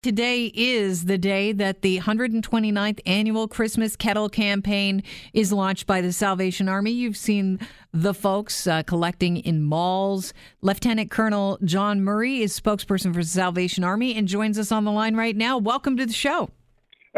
Today 0.00 0.52
is 0.54 1.06
the 1.06 1.18
day 1.18 1.50
that 1.50 1.82
the 1.82 1.98
129th 1.98 3.00
annual 3.04 3.48
Christmas 3.48 3.96
Kettle 3.96 4.28
campaign 4.28 5.02
is 5.32 5.52
launched 5.52 5.88
by 5.88 6.00
the 6.00 6.12
Salvation 6.12 6.68
Army. 6.68 6.92
You've 6.92 7.16
seen 7.16 7.58
the 7.92 8.14
folks 8.14 8.68
uh, 8.68 8.84
collecting 8.84 9.38
in 9.38 9.60
malls. 9.60 10.32
Lieutenant 10.62 11.10
Colonel 11.10 11.58
John 11.64 12.04
Murray 12.04 12.42
is 12.42 12.58
spokesperson 12.58 13.12
for 13.12 13.22
the 13.22 13.28
Salvation 13.28 13.82
Army 13.82 14.14
and 14.14 14.28
joins 14.28 14.56
us 14.56 14.70
on 14.70 14.84
the 14.84 14.92
line 14.92 15.16
right 15.16 15.34
now. 15.34 15.58
Welcome 15.58 15.96
to 15.96 16.06
the 16.06 16.12
show. 16.12 16.50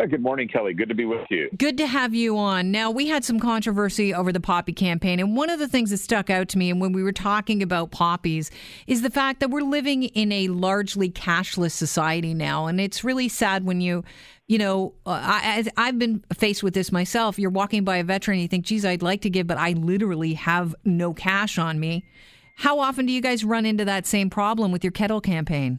Good 0.06 0.22
morning, 0.22 0.48
Kelly. 0.48 0.72
Good 0.72 0.88
to 0.88 0.94
be 0.94 1.04
with 1.04 1.26
you. 1.30 1.50
Good 1.56 1.76
to 1.78 1.86
have 1.86 2.14
you 2.14 2.38
on. 2.38 2.70
Now, 2.70 2.90
we 2.90 3.08
had 3.08 3.24
some 3.24 3.38
controversy 3.38 4.14
over 4.14 4.32
the 4.32 4.40
poppy 4.40 4.72
campaign, 4.72 5.20
and 5.20 5.36
one 5.36 5.50
of 5.50 5.58
the 5.58 5.68
things 5.68 5.90
that 5.90 5.98
stuck 5.98 6.30
out 6.30 6.48
to 6.50 6.58
me, 6.58 6.70
and 6.70 6.80
when 6.80 6.92
we 6.92 7.02
were 7.02 7.12
talking 7.12 7.62
about 7.62 7.90
poppies, 7.90 8.50
is 8.86 9.02
the 9.02 9.10
fact 9.10 9.40
that 9.40 9.50
we're 9.50 9.62
living 9.62 10.04
in 10.04 10.32
a 10.32 10.48
largely 10.48 11.10
cashless 11.10 11.72
society 11.72 12.34
now, 12.34 12.66
and 12.66 12.80
it's 12.80 13.04
really 13.04 13.28
sad 13.28 13.64
when 13.64 13.80
you. 13.80 14.04
You 14.46 14.58
know, 14.58 14.94
uh, 15.06 15.10
I, 15.22 15.64
I've 15.76 15.96
been 15.96 16.24
faced 16.34 16.64
with 16.64 16.74
this 16.74 16.90
myself. 16.90 17.38
You're 17.38 17.50
walking 17.50 17.84
by 17.84 17.98
a 17.98 18.02
veteran, 18.02 18.34
and 18.34 18.42
you 18.42 18.48
think, 18.48 18.64
geez, 18.64 18.84
I'd 18.84 19.00
like 19.00 19.20
to 19.20 19.30
give, 19.30 19.46
but 19.46 19.58
I 19.58 19.74
literally 19.74 20.34
have 20.34 20.74
no 20.84 21.14
cash 21.14 21.56
on 21.56 21.78
me. 21.78 22.04
How 22.56 22.80
often 22.80 23.06
do 23.06 23.12
you 23.12 23.20
guys 23.20 23.44
run 23.44 23.64
into 23.64 23.84
that 23.84 24.08
same 24.08 24.28
problem 24.28 24.72
with 24.72 24.82
your 24.82 24.90
kettle 24.90 25.20
campaign? 25.20 25.78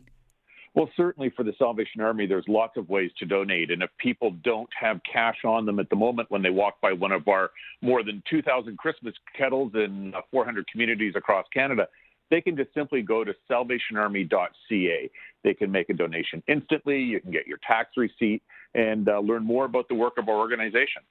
Well, 0.73 0.89
certainly 0.95 1.29
for 1.35 1.43
the 1.43 1.53
Salvation 1.59 1.99
Army, 1.99 2.25
there's 2.25 2.45
lots 2.47 2.77
of 2.77 2.87
ways 2.87 3.11
to 3.19 3.25
donate. 3.25 3.71
And 3.71 3.83
if 3.83 3.89
people 3.97 4.31
don't 4.43 4.69
have 4.79 5.01
cash 5.11 5.39
on 5.43 5.65
them 5.65 5.79
at 5.79 5.89
the 5.89 5.97
moment 5.97 6.31
when 6.31 6.41
they 6.41 6.49
walk 6.49 6.79
by 6.81 6.93
one 6.93 7.11
of 7.11 7.27
our 7.27 7.51
more 7.81 8.03
than 8.03 8.23
2,000 8.29 8.77
Christmas 8.77 9.13
kettles 9.37 9.73
in 9.75 10.13
uh, 10.15 10.21
400 10.31 10.65
communities 10.71 11.13
across 11.17 11.45
Canada, 11.53 11.87
they 12.29 12.39
can 12.39 12.55
just 12.55 12.73
simply 12.73 13.01
go 13.01 13.25
to 13.25 13.33
salvationarmy.ca. 13.49 15.11
They 15.43 15.53
can 15.53 15.71
make 15.71 15.89
a 15.89 15.93
donation 15.93 16.41
instantly. 16.47 16.99
You 16.99 17.19
can 17.19 17.31
get 17.31 17.45
your 17.45 17.59
tax 17.67 17.89
receipt 17.97 18.41
and 18.73 19.09
uh, 19.09 19.19
learn 19.19 19.43
more 19.43 19.65
about 19.65 19.89
the 19.89 19.95
work 19.95 20.17
of 20.17 20.29
our 20.29 20.37
organization. 20.37 21.01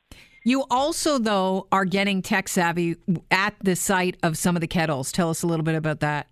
You 0.43 0.65
also, 0.71 1.19
though, 1.19 1.67
are 1.71 1.85
getting 1.85 2.23
tech 2.23 2.49
savvy 2.49 2.97
at 3.31 3.55
the 3.63 3.77
site 3.77 4.17
of 4.23 4.39
some 4.39 4.57
of 4.57 4.63
the 4.63 4.67
kettles. 4.67 5.13
Tell 5.13 5.29
us 5.29 5.43
a 5.43 5.47
little 5.47 5.65
bit 5.65 5.75
about 5.75 6.01
that. 6.01 6.29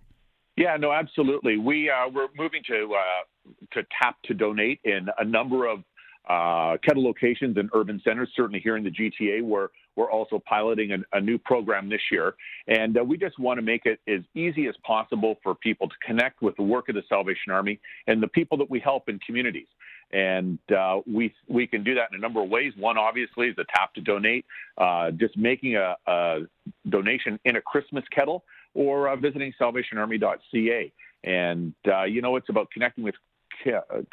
Yeah, 0.59 0.75
no, 0.75 0.91
absolutely. 0.91 1.55
We 1.55 1.89
uh, 1.89 2.09
we're 2.13 2.27
moving 2.37 2.61
to 2.67 2.93
uh, 2.93 3.49
to 3.71 3.87
tap 4.01 4.17
to 4.25 4.33
donate 4.33 4.81
in 4.83 5.07
a 5.17 5.23
number 5.23 5.65
of 5.65 5.79
uh, 6.27 6.77
kettle 6.83 7.01
locations 7.05 7.55
in 7.55 7.69
urban 7.73 8.01
centers. 8.03 8.27
Certainly 8.35 8.59
here 8.59 8.75
in 8.75 8.83
the 8.83 8.91
GTA, 8.91 9.41
where 9.41 9.69
we're 9.95 10.11
also 10.11 10.37
piloting 10.45 10.91
a, 10.91 11.17
a 11.17 11.21
new 11.21 11.37
program 11.37 11.87
this 11.87 12.01
year, 12.11 12.33
and 12.67 12.97
uh, 12.97 13.03
we 13.05 13.17
just 13.17 13.39
want 13.39 13.57
to 13.57 13.61
make 13.61 13.85
it 13.85 14.01
as 14.05 14.19
easy 14.35 14.67
as 14.67 14.75
possible 14.85 15.37
for 15.43 15.55
people 15.55 15.87
to 15.87 15.95
connect 16.05 16.41
with 16.41 16.57
the 16.57 16.63
work 16.63 16.89
of 16.89 16.95
the 16.95 17.03
Salvation 17.07 17.53
Army 17.53 17.79
and 18.07 18.21
the 18.21 18.27
people 18.27 18.57
that 18.57 18.69
we 18.69 18.81
help 18.81 19.07
in 19.07 19.17
communities. 19.19 19.67
And 20.11 20.59
uh, 20.77 20.99
we 21.07 21.33
we 21.47 21.67
can 21.67 21.85
do 21.85 21.95
that 21.95 22.09
in 22.11 22.17
a 22.17 22.21
number 22.21 22.43
of 22.43 22.49
ways. 22.49 22.73
One, 22.75 22.97
obviously, 22.97 23.47
is 23.47 23.55
a 23.59 23.65
tap 23.73 23.93
to 23.93 24.01
donate. 24.01 24.45
Uh, 24.77 25.11
just 25.11 25.37
making 25.37 25.77
a, 25.77 25.95
a 26.05 26.39
donation 26.89 27.39
in 27.45 27.55
a 27.55 27.61
Christmas 27.61 28.03
kettle 28.13 28.43
or 28.73 29.09
uh, 29.09 29.15
visiting 29.15 29.53
salvationarmy.ca. 29.59 30.91
And 31.23 31.73
uh, 31.87 32.03
you 32.03 32.21
know, 32.21 32.35
it's 32.35 32.49
about 32.49 32.69
connecting 32.71 33.03
with 33.03 33.15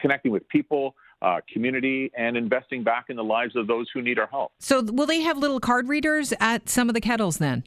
connecting 0.01 0.33
with 0.33 0.49
people. 0.49 0.95
Uh, 1.23 1.41
community 1.51 2.13
and 2.15 2.37
investing 2.37 2.85
back 2.85 3.07
in 3.09 3.17
the 3.17 3.25
lives 3.25 3.57
of 3.57 3.67
those 3.67 3.87
who 3.95 4.03
need 4.03 4.19
our 4.19 4.27
help. 4.27 4.53
So, 4.59 4.83
will 4.83 5.07
they 5.07 5.23
have 5.23 5.39
little 5.39 5.59
card 5.59 5.89
readers 5.89 6.35
at 6.41 6.69
some 6.69 6.91
of 6.91 6.95
the 6.95 7.01
kettles 7.01 7.39
then? 7.39 7.65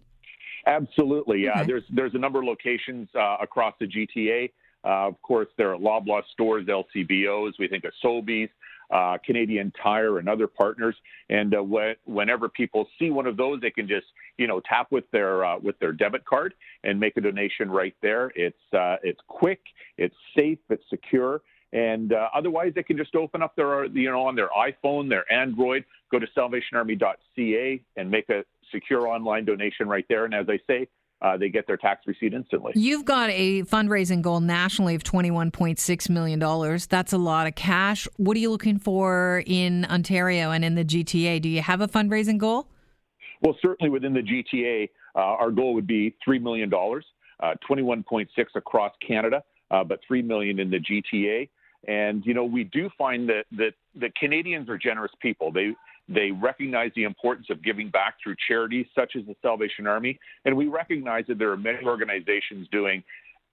Absolutely. 0.68 1.46
Yeah, 1.46 1.62
okay. 1.62 1.66
there's 1.66 1.84
there's 1.90 2.14
a 2.14 2.20
number 2.20 2.40
of 2.40 2.46
locations 2.46 3.10
uh, 3.16 3.38
across 3.42 3.74
the 3.80 3.88
GTA. 3.88 4.52
Uh, 4.86 5.08
of 5.08 5.22
course, 5.24 5.48
there 5.58 5.74
are 5.74 5.78
Loblaw 5.78 6.22
stores, 6.32 6.68
LCBOs. 6.68 7.54
We 7.58 7.68
think 7.68 7.86
of 7.86 7.92
Sobeys 8.04 8.50
uh, 8.92 9.18
Canadian 9.26 9.72
Tire, 9.82 10.20
and 10.20 10.28
other 10.28 10.48
partners. 10.48 10.96
And 11.30 11.54
uh, 11.54 11.64
wh- 11.64 12.08
whenever 12.08 12.50
people 12.50 12.88
see 12.98 13.10
one 13.10 13.28
of 13.28 13.38
those, 13.38 13.62
they 13.62 13.72
can 13.72 13.88
just 13.88 14.08
you 14.38 14.48
know 14.48 14.62
tap 14.62 14.88
with 14.92 15.10
their 15.12 15.46
uh, 15.46 15.60
with 15.60 15.78
their 15.80 15.92
debit 15.92 16.26
card 16.26 16.54
and 16.84 17.00
make 17.00 17.18
a 17.18 17.22
donation 17.22 17.70
right 17.70 17.96
there. 18.02 18.32
It's 18.36 18.74
uh, 18.74 18.98
it's 19.04 19.20
quick, 19.28 19.62
it's 19.98 20.16
safe, 20.36 20.60
it's 20.70 20.84
secure. 20.90 21.42
And 21.72 22.14
uh, 22.14 22.30
otherwise, 22.34 22.74
they 22.76 22.84
can 22.84 22.98
just 22.98 23.16
open 23.16 23.44
up 23.44 23.56
their, 23.56 23.86
you 23.86 24.10
know, 24.10 24.26
on 24.26 24.36
their 24.36 24.50
iPhone, 24.50 25.08
their 25.08 25.32
Android, 25.32 25.86
go 26.12 26.18
to 26.18 26.26
salvationarmy.ca 26.36 27.82
and 27.96 28.10
make 28.10 28.30
a 28.30 28.44
secure 28.72 29.08
online 29.08 29.46
donation 29.46 29.88
right 29.88 30.06
there. 30.10 30.26
And 30.26 30.34
as 30.34 30.48
I 30.50 30.60
say, 30.68 30.88
uh, 31.22 31.38
they 31.38 31.50
get 31.50 31.68
their 31.68 31.78
tax 31.78 32.08
receipt 32.08 32.34
instantly. 32.34 32.72
You've 32.76 33.06
got 33.06 33.30
a 33.32 33.64
fundraising 33.64 34.22
goal 34.22 34.40
nationally 34.40 34.96
of 34.96 35.04
$21.6 35.04 36.10
million. 36.10 36.80
That's 36.90 37.14
a 37.14 37.18
lot 37.18 37.48
of 37.48 37.56
cash. 37.56 38.08
What 38.18 38.38
are 38.38 38.40
you 38.40 38.50
looking 38.50 38.80
for 38.80 39.44
in 39.46 39.86
Ontario 39.86 40.52
and 40.52 40.64
in 40.64 40.76
the 40.76 40.86
GTA? 40.86 41.42
Do 41.42 41.50
you 41.50 41.62
have 41.62 41.82
a 41.82 41.88
fundraising 41.88 42.38
goal? 42.38 42.68
Well, 43.42 43.56
certainly 43.62 43.90
within 43.90 44.14
the 44.14 44.22
GTA, 44.22 44.90
uh, 45.16 45.20
our 45.20 45.52
goal 45.52 45.74
would 45.74 45.88
be 45.88 46.16
$3 46.28 46.42
million, 46.42 46.72
uh, 46.74 47.54
21.6 47.70 48.28
across 48.56 48.94
Canada, 49.06 49.44
uh, 49.72 49.84
but 49.84 50.00
3 50.08 50.22
million 50.22 50.60
in 50.60 50.70
the 50.70 50.80
GTA. 50.80 51.50
And, 51.88 52.26
you 52.26 52.34
know, 52.34 52.44
we 52.44 52.66
do 52.66 52.90
find 52.98 53.30
that, 53.30 53.46
that, 53.54 53.74
that 53.96 54.16
Canadians 54.16 54.70
are 54.70 54.78
generous 54.78 55.12
people. 55.22 55.52
They, 55.52 55.74
they 56.10 56.32
recognize 56.32 56.92
the 56.96 57.04
importance 57.04 57.48
of 57.50 57.64
giving 57.64 57.90
back 57.90 58.16
through 58.22 58.36
charities 58.48 58.88
such 58.96 59.16
as 59.16 59.26
the 59.26 59.36
Salvation 59.42 59.86
Army. 59.86 60.20
And 60.44 60.58
we 60.58 60.68
recognize 60.68 61.26
that 61.28 61.38
there 61.38 61.52
are 61.52 61.58
many 61.58 61.86
organizations 61.86 62.68
doing 62.72 63.04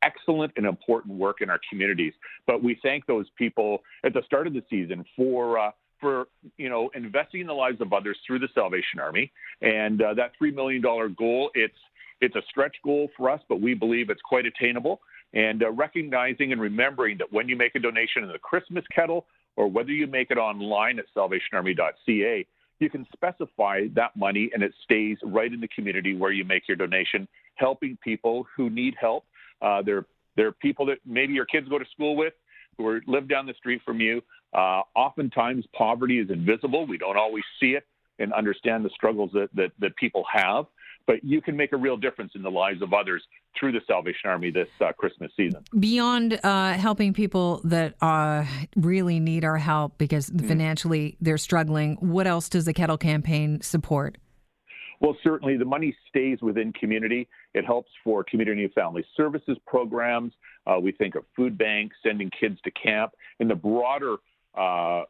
excellent 0.03 0.53
and 0.57 0.65
important 0.67 1.19
work 1.19 1.43
in 1.43 1.51
our 1.51 1.61
communities. 1.69 2.15
But 2.47 2.63
we 2.63 2.79
thank 2.83 3.07
those 3.07 3.27
people 3.37 3.81
at 4.05 4.15
the 4.15 4.23
start 4.25 4.47
of 4.47 4.55
the 4.55 4.63
season 4.71 5.05
for. 5.15 5.59
Uh, 5.59 5.71
for 5.99 6.27
you 6.59 6.69
know 6.69 6.91
investing 6.95 7.41
in 7.41 7.47
the 7.47 7.55
lives 7.55 7.81
of 7.81 7.95
others 7.95 8.19
through 8.27 8.39
the 8.39 8.49
Salvation 8.55 9.01
Army, 9.01 9.33
and 9.63 10.03
uh, 10.03 10.13
that 10.13 10.33
three 10.37 10.51
million 10.51 10.83
dollar 10.83 11.09
goal 11.09 11.51
it's 11.55 11.79
it's 12.21 12.37
a 12.37 12.43
stretch 12.51 12.77
goal 12.85 13.09
for 13.17 13.31
us, 13.31 13.41
but 13.49 13.63
we 13.63 13.73
believe 13.73 14.11
it's 14.11 14.21
quite 14.21 14.45
attainable. 14.45 15.01
And 15.33 15.63
uh, 15.63 15.71
recognizing 15.71 16.53
and 16.53 16.61
remembering 16.61 17.17
that 17.17 17.33
when 17.33 17.49
you 17.49 17.57
make 17.57 17.75
a 17.75 17.79
donation 17.79 18.23
in 18.25 18.29
the 18.29 18.39
Christmas 18.39 18.85
kettle 18.95 19.25
or 19.57 19.69
whether 19.69 19.91
you 19.91 20.07
make 20.07 20.31
it 20.31 20.39
online 20.39 20.99
at 20.99 21.07
salvationarmy.ca, 21.17 22.47
you 22.79 22.91
can 22.91 23.07
specify 23.13 23.87
that 23.95 24.15
money 24.17 24.51
and 24.53 24.63
it 24.63 24.73
stays 24.85 25.17
right 25.25 25.53
in 25.53 25.61
the 25.61 25.69
community 25.69 26.15
where 26.15 26.31
you 26.31 26.45
make 26.45 26.69
your 26.69 26.77
donation, 26.77 27.27
helping 27.55 27.97
people 28.05 28.47
who 28.55 28.69
need 28.69 28.95
help. 29.01 29.25
Uh, 29.63 29.81
there, 29.83 30.05
there 30.37 30.47
are 30.47 30.53
people 30.53 30.85
that 30.87 30.99
maybe 31.07 31.33
your 31.33 31.47
kids 31.47 31.69
go 31.69 31.79
to 31.79 31.87
school 31.93 32.17
with 32.17 32.35
who 32.77 32.87
are, 32.87 33.01
live 33.07 33.29
down 33.29 33.47
the 33.47 33.55
street 33.55 33.81
from 33.85 34.01
you. 34.01 34.23
Uh, 34.53 34.83
oftentimes, 34.95 35.65
poverty 35.75 36.19
is 36.19 36.31
invisible. 36.31 36.87
We 36.87 36.99
don't 36.99 37.17
always 37.17 37.45
see 37.59 37.71
it 37.71 37.87
and 38.19 38.33
understand 38.33 38.85
the 38.85 38.91
struggles 38.91 39.31
that, 39.33 39.49
that, 39.55 39.73
that 39.79 39.97
people 39.97 40.25
have 40.33 40.67
but 41.07 41.23
you 41.25 41.41
can 41.41 41.57
make 41.57 41.73
a 41.73 41.77
real 41.77 41.97
difference 41.97 42.33
in 42.35 42.43
the 42.43 42.51
lives 42.51 42.83
of 42.83 42.93
others 42.93 43.23
through 43.59 43.73
the 43.73 43.81
Salvation 43.87 44.29
Army 44.29 44.51
this 44.51 44.69
uh, 44.81 44.93
Christmas 44.93 45.31
season. 45.37 45.65
Beyond 45.79 46.41
uh, 46.43 46.75
helping 46.75 47.13
people 47.13 47.61
that 47.65 47.95
uh, 48.01 48.45
really 48.77 49.21
need 49.21 49.45
our 49.45 49.59
help 49.59 49.97
because 49.99 50.31
mm-hmm. 50.31 50.47
financially 50.47 51.17
they're 51.21 51.39
struggling, 51.39 51.97
what 52.01 52.27
else 52.27 52.49
does 52.49 52.65
the 52.65 52.75
Kettle 52.75 52.99
Campaign 52.99 53.61
support? 53.61 54.19
Well, 55.01 55.17
certainly 55.23 55.57
the 55.57 55.65
money 55.65 55.95
stays 56.09 56.39
within 56.41 56.73
community. 56.73 57.29
It 57.55 57.67
helps 57.67 57.91
for 58.03 58.25
community 58.25 58.65
and 58.65 58.73
family 58.73 59.05
services 59.17 59.59
programs. 59.67 60.33
Uh, 60.67 60.79
we 60.81 60.93
think 60.93 61.15
of 61.15 61.25
food 61.37 61.59
banks, 61.59 61.97
sending 62.03 62.31
kids 62.39 62.59
to 62.65 62.71
camp, 62.71 63.13
and 63.39 63.51
the 63.51 63.55
broader 63.55 64.17
uh, 64.57 65.03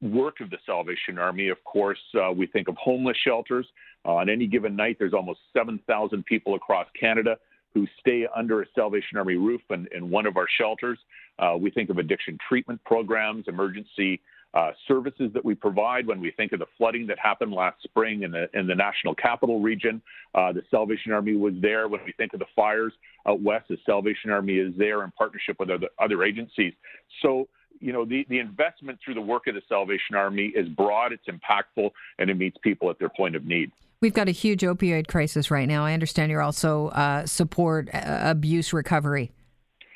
work 0.00 0.40
of 0.40 0.50
the 0.50 0.58
Salvation 0.64 1.18
Army, 1.18 1.48
of 1.48 1.62
course, 1.64 1.98
uh, 2.14 2.32
we 2.32 2.46
think 2.46 2.68
of 2.68 2.76
homeless 2.76 3.16
shelters. 3.24 3.66
Uh, 4.04 4.14
on 4.14 4.28
any 4.28 4.46
given 4.46 4.76
night, 4.76 4.96
there's 4.98 5.14
almost 5.14 5.40
7,000 5.52 6.24
people 6.24 6.54
across 6.54 6.86
Canada 6.98 7.36
who 7.74 7.86
stay 8.00 8.26
under 8.34 8.62
a 8.62 8.66
Salvation 8.74 9.18
Army 9.18 9.34
roof 9.34 9.60
in, 9.70 9.86
in 9.94 10.10
one 10.10 10.26
of 10.26 10.36
our 10.36 10.46
shelters. 10.58 10.98
Uh, 11.38 11.56
we 11.58 11.70
think 11.70 11.90
of 11.90 11.98
addiction 11.98 12.38
treatment 12.48 12.82
programs, 12.84 13.44
emergency 13.46 14.20
uh, 14.54 14.70
services 14.86 15.30
that 15.34 15.44
we 15.44 15.54
provide. 15.54 16.06
When 16.06 16.20
we 16.20 16.30
think 16.30 16.52
of 16.52 16.58
the 16.58 16.66
flooding 16.78 17.06
that 17.08 17.18
happened 17.18 17.52
last 17.52 17.82
spring 17.82 18.22
in 18.22 18.30
the 18.30 18.48
in 18.54 18.66
the 18.66 18.74
National 18.74 19.14
Capital 19.14 19.60
Region, 19.60 20.00
uh, 20.34 20.52
the 20.52 20.62
Salvation 20.70 21.12
Army 21.12 21.36
was 21.36 21.52
there. 21.60 21.86
When 21.86 22.00
we 22.06 22.12
think 22.12 22.32
of 22.32 22.40
the 22.40 22.46
fires 22.56 22.92
out 23.26 23.42
west, 23.42 23.66
the 23.68 23.76
Salvation 23.84 24.30
Army 24.30 24.54
is 24.54 24.72
there 24.78 25.04
in 25.04 25.10
partnership 25.12 25.56
with 25.60 25.68
other, 25.70 25.88
other 25.98 26.24
agencies. 26.24 26.72
So 27.20 27.46
you 27.80 27.92
know, 27.92 28.04
the, 28.04 28.26
the 28.28 28.38
investment 28.38 28.98
through 29.04 29.14
the 29.14 29.20
work 29.20 29.46
of 29.46 29.54
the 29.54 29.62
Salvation 29.68 30.14
Army 30.14 30.52
is 30.54 30.68
broad, 30.68 31.12
it's 31.12 31.26
impactful, 31.26 31.90
and 32.18 32.30
it 32.30 32.36
meets 32.36 32.56
people 32.62 32.90
at 32.90 32.98
their 32.98 33.08
point 33.08 33.36
of 33.36 33.44
need. 33.44 33.70
We've 34.00 34.14
got 34.14 34.28
a 34.28 34.32
huge 34.32 34.60
opioid 34.60 35.08
crisis 35.08 35.50
right 35.50 35.66
now. 35.66 35.84
I 35.84 35.92
understand 35.92 36.30
you're 36.30 36.42
also 36.42 36.88
uh, 36.88 37.26
support 37.26 37.88
uh, 37.92 38.18
abuse 38.22 38.72
recovery. 38.72 39.32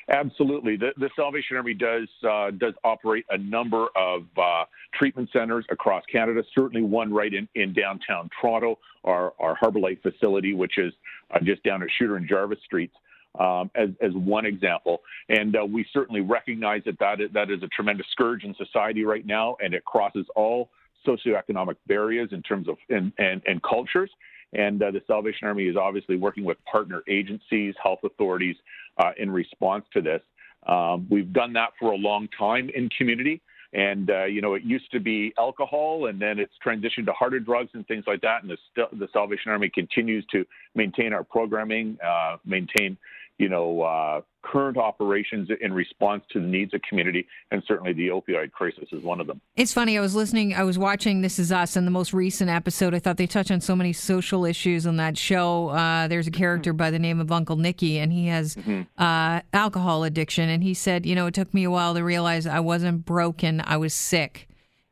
Absolutely, 0.09 0.75
the, 0.75 0.89
the 0.97 1.09
Salvation 1.15 1.55
Army 1.55 1.73
does 1.73 2.09
uh, 2.29 2.51
does 2.51 2.73
operate 2.83 3.25
a 3.29 3.37
number 3.37 3.87
of 3.95 4.23
uh, 4.37 4.65
treatment 4.93 5.29
centers 5.31 5.65
across 5.71 6.03
Canada. 6.11 6.43
Certainly, 6.53 6.83
one 6.83 7.13
right 7.13 7.33
in, 7.33 7.47
in 7.55 7.71
downtown 7.71 8.29
Toronto, 8.41 8.79
our 9.05 9.33
our 9.39 9.55
Harbour 9.55 9.79
Light 9.79 10.01
facility, 10.03 10.53
which 10.53 10.77
is 10.77 10.91
uh, 11.33 11.39
just 11.41 11.63
down 11.63 11.81
at 11.81 11.87
Shuter 11.97 12.17
and 12.17 12.27
Jarvis 12.27 12.59
Streets. 12.65 12.93
Um, 13.39 13.71
as, 13.75 13.89
as 14.01 14.11
one 14.13 14.45
example. 14.45 15.01
And 15.29 15.55
uh, 15.55 15.65
we 15.65 15.85
certainly 15.91 16.21
recognize 16.21 16.81
that 16.85 16.99
that 16.99 17.21
is, 17.21 17.29
that 17.33 17.49
is 17.49 17.63
a 17.63 17.67
tremendous 17.67 18.07
scourge 18.11 18.43
in 18.43 18.55
society 18.55 19.03
right 19.05 19.25
now, 19.25 19.57
and 19.63 19.73
it 19.73 19.83
crosses 19.85 20.25
all 20.35 20.69
socioeconomic 21.05 21.75
barriers 21.87 22.29
in 22.31 22.41
terms 22.41 22.67
of 22.69 22.77
and, 22.89 23.11
and, 23.17 23.41
and 23.45 23.61
cultures. 23.63 24.09
And 24.53 24.81
uh, 24.81 24.91
the 24.91 25.01
Salvation 25.07 25.47
Army 25.47 25.63
is 25.63 25.75
obviously 25.75 26.15
working 26.15 26.43
with 26.43 26.57
partner 26.71 27.01
agencies, 27.09 27.73
health 27.81 27.99
authorities 28.03 28.55
uh, 28.97 29.11
in 29.17 29.31
response 29.31 29.83
to 29.93 30.01
this. 30.01 30.21
Um, 30.67 31.07
we've 31.09 31.33
done 31.33 31.53
that 31.53 31.71
for 31.79 31.91
a 31.91 31.95
long 31.95 32.29
time 32.37 32.69
in 32.73 32.89
community. 32.89 33.41
And, 33.73 34.11
uh, 34.11 34.25
you 34.25 34.39
know, 34.39 34.53
it 34.53 34.61
used 34.63 34.91
to 34.91 34.99
be 34.99 35.33
alcohol 35.37 36.05
and 36.05 36.21
then 36.21 36.37
it's 36.37 36.53
transitioned 36.63 37.07
to 37.07 37.13
harder 37.13 37.39
drugs 37.39 37.71
and 37.73 37.85
things 37.87 38.03
like 38.05 38.21
that. 38.21 38.43
And 38.43 38.51
the, 38.51 38.57
the 38.95 39.07
Salvation 39.11 39.51
Army 39.51 39.71
continues 39.73 40.23
to 40.31 40.45
maintain 40.75 41.11
our 41.11 41.23
programming, 41.23 41.97
uh, 42.05 42.37
maintain 42.45 42.97
you 43.37 43.49
know, 43.49 43.81
uh, 43.81 44.21
current 44.43 44.77
operations 44.77 45.49
in 45.61 45.73
response 45.73 46.23
to 46.31 46.39
the 46.39 46.45
needs 46.45 46.73
of 46.73 46.81
community, 46.87 47.25
and 47.51 47.63
certainly 47.67 47.93
the 47.93 48.09
opioid 48.09 48.51
crisis 48.51 48.87
is 48.91 49.01
one 49.03 49.19
of 49.19 49.27
them. 49.27 49.41
It's 49.55 49.73
funny. 49.73 49.97
I 49.97 50.01
was 50.01 50.15
listening. 50.15 50.53
I 50.53 50.63
was 50.63 50.77
watching 50.77 51.21
This 51.21 51.39
Is 51.39 51.51
Us, 51.51 51.75
and 51.75 51.87
the 51.87 51.91
most 51.91 52.13
recent 52.13 52.49
episode. 52.49 52.93
I 52.93 52.99
thought 52.99 53.17
they 53.17 53.27
touch 53.27 53.49
on 53.49 53.61
so 53.61 53.75
many 53.75 53.93
social 53.93 54.45
issues 54.45 54.85
on 54.85 54.97
that 54.97 55.17
show. 55.17 55.69
Uh, 55.69 56.07
there's 56.07 56.27
a 56.27 56.31
character 56.31 56.71
mm-hmm. 56.71 56.77
by 56.77 56.91
the 56.91 56.99
name 56.99 57.19
of 57.19 57.31
Uncle 57.31 57.55
Nicky, 57.55 57.97
and 57.97 58.13
he 58.13 58.27
has 58.27 58.55
mm-hmm. 58.55 58.81
uh, 59.01 59.41
alcohol 59.51 60.03
addiction. 60.03 60.49
And 60.49 60.63
he 60.63 60.73
said, 60.73 61.05
you 61.05 61.15
know, 61.15 61.25
it 61.27 61.33
took 61.33 61.53
me 61.53 61.63
a 61.63 61.71
while 61.71 61.95
to 61.95 62.03
realize 62.03 62.45
I 62.45 62.59
wasn't 62.59 63.05
broken. 63.05 63.61
I 63.65 63.77
was 63.77 63.93
sick. 63.93 64.47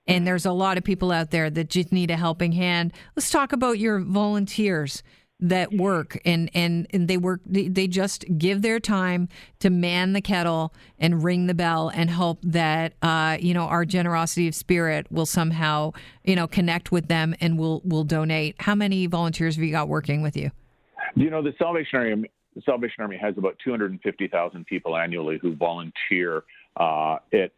And 0.07 0.17
mm-hmm. 0.17 0.25
there's 0.25 0.45
a 0.45 0.51
lot 0.51 0.77
of 0.77 0.83
people 0.83 1.11
out 1.11 1.29
there 1.29 1.49
that 1.49 1.69
just 1.69 1.91
need 1.91 2.09
a 2.09 2.17
helping 2.17 2.53
hand. 2.53 2.93
Let's 3.15 3.29
talk 3.29 3.53
about 3.53 3.77
your 3.77 3.99
volunteers 3.99 5.03
that 5.41 5.73
work 5.73 6.19
and, 6.23 6.49
and, 6.53 6.87
and 6.91 7.07
they 7.07 7.17
work 7.17 7.41
they 7.45 7.87
just 7.87 8.25
give 8.37 8.61
their 8.61 8.79
time 8.79 9.27
to 9.59 9.69
man 9.69 10.13
the 10.13 10.21
kettle 10.21 10.73
and 10.99 11.23
ring 11.23 11.47
the 11.47 11.53
bell 11.53 11.89
and 11.93 12.11
hope 12.11 12.39
that 12.43 12.93
uh, 13.01 13.37
you 13.39 13.53
know 13.53 13.63
our 13.63 13.83
generosity 13.83 14.47
of 14.47 14.55
spirit 14.55 15.07
will 15.11 15.25
somehow 15.25 15.91
you 16.23 16.35
know 16.35 16.47
connect 16.47 16.91
with 16.91 17.07
them 17.07 17.35
and 17.41 17.57
will 17.57 17.81
will 17.83 18.03
donate. 18.03 18.55
How 18.59 18.75
many 18.75 19.07
volunteers 19.07 19.55
have 19.55 19.63
you 19.63 19.71
got 19.71 19.87
working 19.87 20.21
with 20.21 20.37
you? 20.37 20.51
You 21.15 21.29
know 21.29 21.41
the 21.41 21.53
salvation 21.57 21.99
army 21.99 22.31
the 22.55 22.61
salvation 22.63 23.01
army 23.01 23.17
has 23.17 23.37
about 23.37 23.57
250000 23.63 24.65
people 24.65 24.97
annually 24.97 25.39
who 25.41 25.55
volunteer 25.55 26.43
uh, 26.77 27.17
at 27.33 27.51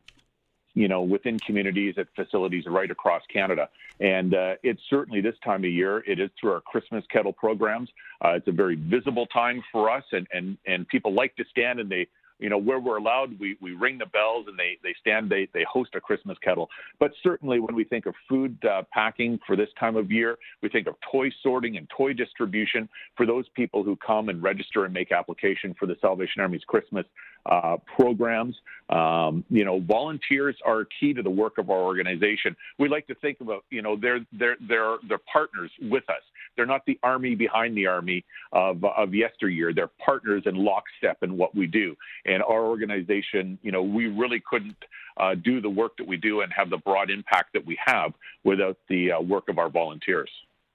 you 0.73 0.87
know, 0.87 1.01
within 1.01 1.37
communities 1.39 1.95
at 1.97 2.07
facilities 2.15 2.65
right 2.67 2.89
across 2.89 3.21
Canada. 3.31 3.69
And 3.99 4.33
uh, 4.33 4.55
it's 4.63 4.81
certainly 4.89 5.21
this 5.21 5.35
time 5.43 5.63
of 5.63 5.69
year, 5.69 6.03
it 6.07 6.19
is 6.19 6.29
through 6.39 6.53
our 6.53 6.61
Christmas 6.61 7.03
kettle 7.11 7.33
programs. 7.33 7.89
Uh, 8.23 8.29
it's 8.29 8.47
a 8.47 8.51
very 8.51 8.75
visible 8.75 9.27
time 9.27 9.63
for 9.71 9.89
us, 9.89 10.03
and, 10.11 10.27
and, 10.33 10.57
and 10.65 10.87
people 10.87 11.13
like 11.13 11.35
to 11.35 11.45
stand 11.49 11.79
and 11.79 11.89
they 11.89 12.07
you 12.39 12.49
know, 12.49 12.57
where 12.57 12.79
we're 12.79 12.97
allowed, 12.97 13.39
we, 13.39 13.57
we 13.61 13.71
ring 13.71 13.97
the 13.97 14.05
bells 14.05 14.45
and 14.47 14.57
they, 14.57 14.77
they 14.83 14.93
stand, 14.99 15.29
they, 15.29 15.47
they 15.53 15.65
host 15.71 15.91
a 15.95 16.01
Christmas 16.01 16.37
kettle. 16.43 16.69
But 16.99 17.11
certainly 17.21 17.59
when 17.59 17.75
we 17.75 17.83
think 17.83 18.05
of 18.05 18.15
food 18.27 18.57
uh, 18.65 18.83
packing 18.91 19.39
for 19.45 19.55
this 19.55 19.69
time 19.79 19.95
of 19.95 20.11
year, 20.11 20.37
we 20.61 20.69
think 20.69 20.87
of 20.87 20.95
toy 21.11 21.29
sorting 21.41 21.77
and 21.77 21.87
toy 21.95 22.13
distribution 22.13 22.89
for 23.15 23.25
those 23.25 23.45
people 23.55 23.83
who 23.83 23.95
come 23.95 24.29
and 24.29 24.41
register 24.41 24.85
and 24.85 24.93
make 24.93 25.11
application 25.11 25.75
for 25.79 25.85
the 25.85 25.95
Salvation 26.01 26.41
Army's 26.41 26.63
Christmas 26.67 27.05
uh, 27.45 27.77
programs. 27.97 28.55
Um, 28.89 29.43
you 29.49 29.65
know, 29.65 29.79
volunteers 29.79 30.55
are 30.65 30.85
key 30.99 31.13
to 31.13 31.21
the 31.21 31.29
work 31.29 31.57
of 31.57 31.69
our 31.69 31.79
organization. 31.79 32.55
We 32.79 32.89
like 32.89 33.07
to 33.07 33.15
think 33.15 33.41
about, 33.41 33.65
you 33.69 33.81
know, 33.81 33.95
they're, 33.95 34.19
they're, 34.31 34.57
they're, 34.67 34.97
they're 35.07 35.17
partners 35.31 35.71
with 35.81 36.09
us. 36.09 36.21
They're 36.55 36.65
not 36.65 36.85
the 36.85 36.99
army 37.03 37.35
behind 37.35 37.75
the 37.75 37.87
army 37.87 38.23
of, 38.51 38.83
of 38.83 39.13
yesteryear. 39.13 39.73
They're 39.73 39.89
partners 40.03 40.43
in 40.45 40.55
lockstep 40.55 41.23
in 41.23 41.35
what 41.35 41.55
we 41.55 41.67
do. 41.67 41.95
And 42.25 42.41
our 42.43 42.65
organization, 42.65 43.59
you 43.61 43.71
know, 43.71 43.83
we 43.83 44.07
really 44.07 44.41
couldn't 44.49 44.77
uh, 45.17 45.35
do 45.35 45.61
the 45.61 45.69
work 45.69 45.97
that 45.97 46.07
we 46.07 46.17
do 46.17 46.41
and 46.41 46.51
have 46.53 46.69
the 46.69 46.77
broad 46.77 47.09
impact 47.09 47.53
that 47.53 47.65
we 47.65 47.77
have 47.85 48.13
without 48.43 48.77
the 48.89 49.11
uh, 49.11 49.21
work 49.21 49.49
of 49.49 49.57
our 49.57 49.69
volunteers. 49.69 50.29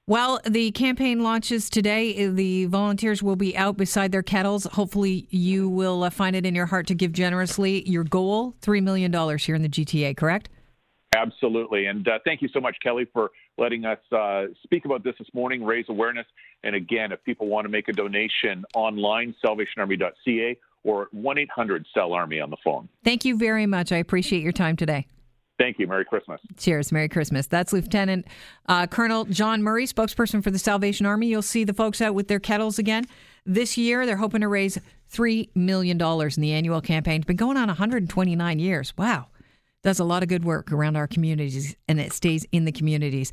Well, 0.06 0.40
the 0.46 0.70
campaign 0.70 1.22
launches 1.22 1.68
today. 1.68 2.28
The 2.28 2.64
volunteers 2.64 3.22
will 3.22 3.36
be 3.36 3.54
out 3.54 3.76
beside 3.76 4.10
their 4.10 4.22
kettles. 4.22 4.64
Hopefully, 4.64 5.26
you 5.28 5.68
will 5.68 6.02
uh, 6.02 6.08
find 6.08 6.34
it 6.34 6.46
in 6.46 6.54
your 6.54 6.64
heart 6.64 6.86
to 6.86 6.94
give 6.94 7.12
generously. 7.12 7.86
Your 7.86 8.04
goal 8.04 8.54
$3 8.62 8.82
million 8.82 9.12
here 9.38 9.54
in 9.54 9.60
the 9.60 9.68
GTA, 9.68 10.16
correct? 10.16 10.48
Absolutely. 11.14 11.86
And 11.86 12.08
uh, 12.08 12.20
thank 12.24 12.40
you 12.40 12.48
so 12.48 12.60
much, 12.60 12.76
Kelly, 12.82 13.06
for 13.12 13.32
letting 13.58 13.84
us 13.84 13.98
uh, 14.10 14.44
speak 14.62 14.86
about 14.86 15.04
this 15.04 15.14
this 15.18 15.28
morning, 15.34 15.62
raise 15.62 15.86
awareness. 15.90 16.26
And 16.64 16.74
again, 16.74 17.12
if 17.12 17.22
people 17.24 17.46
want 17.46 17.66
to 17.66 17.68
make 17.68 17.88
a 17.88 17.92
donation 17.92 18.64
online, 18.74 19.34
salvationarmy.ca 19.44 20.56
or 20.84 21.08
1 21.12 21.38
800 21.38 21.86
SAL 21.92 22.12
ARMY 22.12 22.40
on 22.40 22.50
the 22.50 22.56
phone. 22.64 22.88
Thank 23.04 23.24
you 23.24 23.36
very 23.36 23.66
much. 23.66 23.92
I 23.92 23.96
appreciate 23.96 24.42
your 24.42 24.52
time 24.52 24.76
today. 24.76 25.06
Thank 25.58 25.80
you. 25.80 25.88
Merry 25.88 26.04
Christmas. 26.04 26.40
Cheers. 26.56 26.92
Merry 26.92 27.08
Christmas. 27.08 27.48
That's 27.48 27.72
Lieutenant 27.72 28.26
uh, 28.68 28.86
Colonel 28.86 29.24
John 29.24 29.62
Murray, 29.62 29.86
spokesperson 29.86 30.42
for 30.42 30.52
the 30.52 30.58
Salvation 30.58 31.04
Army. 31.04 31.26
You'll 31.26 31.42
see 31.42 31.64
the 31.64 31.74
folks 31.74 32.00
out 32.00 32.14
with 32.14 32.28
their 32.28 32.38
kettles 32.38 32.78
again. 32.78 33.06
This 33.44 33.76
year, 33.76 34.06
they're 34.06 34.16
hoping 34.16 34.42
to 34.42 34.48
raise 34.48 34.78
$3 35.12 35.48
million 35.56 36.00
in 36.00 36.40
the 36.40 36.52
annual 36.52 36.80
campaign. 36.80 37.16
It's 37.16 37.26
been 37.26 37.36
going 37.36 37.56
on 37.56 37.66
129 37.66 38.58
years. 38.58 38.92
Wow 38.96 39.26
does 39.82 40.00
a 40.00 40.04
lot 40.04 40.22
of 40.22 40.28
good 40.28 40.44
work 40.44 40.72
around 40.72 40.96
our 40.96 41.06
communities 41.06 41.76
and 41.86 42.00
it 42.00 42.12
stays 42.12 42.44
in 42.52 42.64
the 42.64 42.72
communities. 42.72 43.30